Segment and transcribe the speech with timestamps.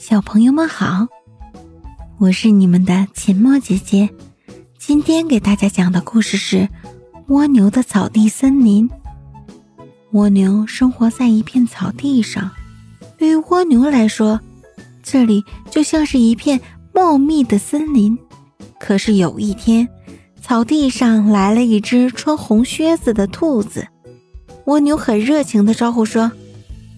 [0.00, 1.06] 小朋友们好，
[2.18, 4.08] 我是你们的秦墨姐姐。
[4.78, 6.56] 今天给大家讲的故事是
[7.26, 8.88] 《蜗牛的草地森林》。
[10.12, 12.50] 蜗牛生活在一片草地上，
[13.18, 14.40] 对于蜗牛来说，
[15.02, 16.58] 这里就像是一片
[16.94, 18.18] 茂密的森林。
[18.78, 19.86] 可是有一天，
[20.40, 23.86] 草地上来了一只穿红靴子的兔子，
[24.64, 26.32] 蜗牛很热情的招呼说：“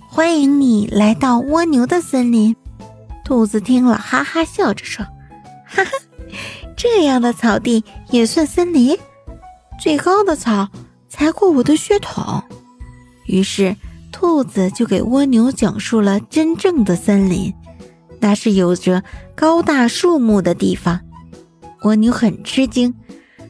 [0.09, 2.55] 欢迎你来到蜗牛的森林。”
[3.25, 5.05] 兔子听了，哈哈笑着说
[5.65, 5.91] ：“哈哈，
[6.77, 8.99] 这样的草地也算森林？
[9.81, 10.69] 最高的草
[11.09, 12.43] 才过我的血统。”
[13.27, 13.77] 于是，
[14.11, 17.55] 兔子就给蜗牛讲述了真正的森林，
[18.21, 19.03] 那是有着
[19.35, 21.01] 高大树木的地方。
[21.85, 22.95] 蜗牛很吃惊，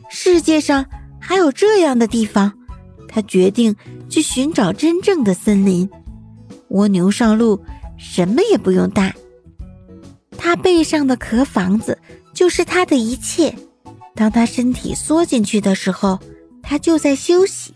[0.08, 0.86] 世界上
[1.18, 2.52] 还有这样的地方。
[3.08, 3.76] 他决定
[4.08, 5.90] 去寻找真正的森林。
[6.68, 7.62] 蜗牛上路，
[7.98, 9.14] 什么也不用带。
[10.44, 11.96] 它背上的壳房子
[12.34, 13.54] 就是它的一切。
[14.12, 16.18] 当它身体缩进去的时候，
[16.60, 17.72] 它就在休息；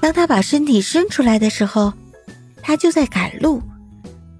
[0.00, 1.92] 当它把身体伸出来的时候，
[2.62, 3.62] 它就在赶路。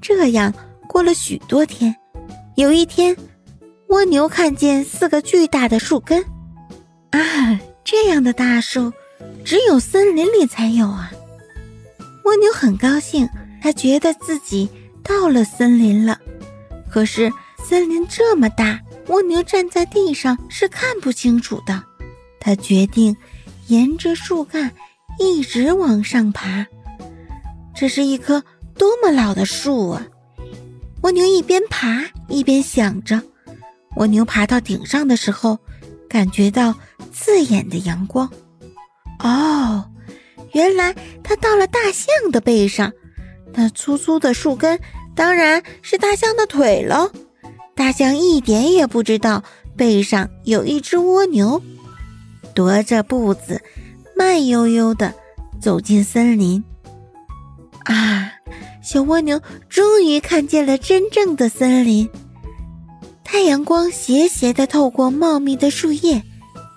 [0.00, 0.52] 这样
[0.88, 1.94] 过了许多天，
[2.56, 3.14] 有一天，
[3.88, 6.24] 蜗牛看见四个巨大的树根。
[7.10, 8.90] 啊，这样的大树
[9.44, 11.12] 只有森林里才有啊！
[12.24, 13.28] 蜗牛很高兴，
[13.60, 14.70] 它觉得自己
[15.02, 16.18] 到了森林了。
[16.98, 17.32] 可是。
[17.62, 21.84] 森林这么大，蜗牛站在地上是看不清楚的。
[22.40, 23.16] 他决定
[23.66, 24.72] 沿着树干
[25.18, 26.66] 一直往上爬。
[27.74, 28.42] 这是一棵
[28.76, 30.06] 多么老的树啊！
[31.02, 33.20] 蜗牛一边爬一边想着。
[33.96, 35.58] 蜗牛爬到顶上的时候，
[36.08, 36.74] 感觉到
[37.12, 38.28] 刺眼的阳光。
[39.18, 39.88] 哦，
[40.52, 42.92] 原来它到了大象的背上。
[43.52, 44.78] 那粗粗的树根
[45.18, 47.10] 当然是大象的腿喽。
[47.74, 49.42] 大象一点也不知道
[49.76, 51.60] 背上有一只蜗牛，
[52.54, 53.60] 踱着步子，
[54.16, 55.12] 慢悠悠地
[55.60, 56.62] 走进森林。
[57.86, 58.30] 啊，
[58.80, 62.08] 小蜗牛终于看见了真正的森林。
[63.24, 66.22] 太阳光斜斜地透过茂密的树叶，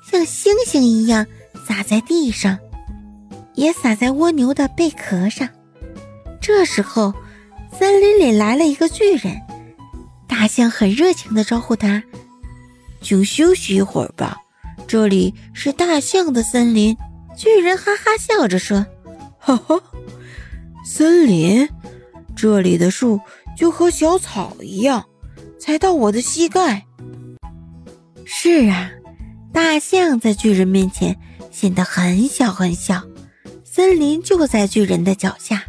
[0.04, 1.28] 像星星一样
[1.68, 2.58] 洒在地上，
[3.54, 5.48] 也洒在蜗牛的贝壳上。
[6.42, 7.14] 这时候，
[7.78, 9.42] 森林里来了一个巨人。
[10.28, 12.04] 大象很热情地招呼他
[13.02, 14.38] ：“请休息一会儿吧，
[14.88, 16.96] 这里是大象的森林。”
[17.36, 18.86] 巨人哈哈笑着说
[19.40, 19.82] ：“哈哈，
[20.86, 21.68] 森林，
[22.36, 23.20] 这里的树
[23.58, 25.06] 就和小草一样，
[25.60, 26.86] 才到我的膝盖。”
[28.26, 28.92] 是啊，
[29.52, 31.18] 大象在巨人面前
[31.52, 33.04] 显得很小很小，
[33.64, 35.64] 森林就在巨人的脚下。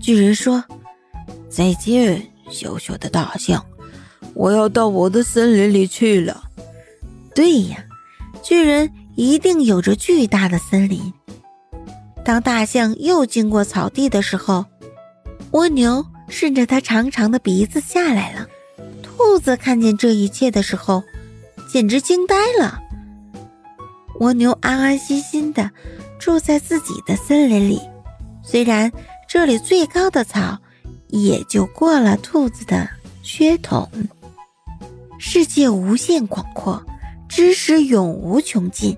[0.00, 0.64] 巨人说
[1.52, 3.64] ：“再见，小小的大象。”
[4.34, 6.44] 我要到我的森林里去了。
[7.34, 7.84] 对呀，
[8.42, 11.12] 巨人一定有着巨大的森林。
[12.24, 14.64] 当大象又经过草地的时候，
[15.50, 18.46] 蜗牛顺着它长长的鼻子下来了。
[19.02, 21.02] 兔子看见这一切的时候，
[21.70, 22.80] 简直惊呆了。
[24.20, 25.70] 蜗牛安安心心的
[26.18, 27.80] 住在自己的森林里，
[28.42, 28.90] 虽然
[29.28, 30.58] 这里最高的草
[31.12, 32.88] 也就过了兔子的
[33.22, 33.88] 血统。
[35.18, 36.84] 世界无限广阔，
[37.28, 38.96] 知识永无穷尽。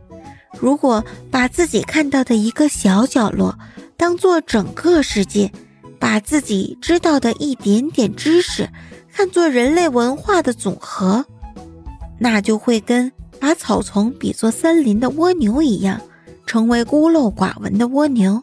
[0.58, 3.58] 如果把自己看到的一个小角落
[3.96, 5.52] 当做整个世界，
[5.98, 8.70] 把自己知道的一点点知识
[9.12, 11.26] 看作人类文化的总和，
[12.18, 13.10] 那就会跟
[13.40, 16.00] 把草丛比作森林的蜗牛一样，
[16.46, 18.42] 成为孤陋寡闻的蜗牛。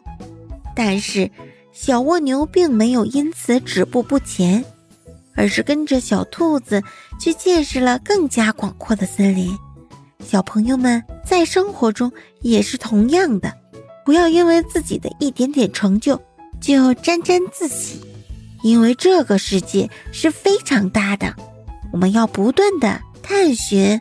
[0.76, 1.30] 但是，
[1.72, 4.64] 小蜗牛并没有因此止步不前。
[5.34, 6.82] 而是跟着小兔子
[7.18, 9.50] 去见识了更加广阔的森林。
[10.22, 12.12] 小朋友们在生活中
[12.42, 13.50] 也是同样的，
[14.04, 16.20] 不要因为自己的一点点成就
[16.60, 17.98] 就沾沾自喜，
[18.62, 21.34] 因为这个世界是非常大的，
[21.94, 23.98] 我们要不断的探寻